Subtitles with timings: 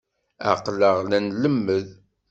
[0.51, 1.87] Aql-aɣ la nlemmed.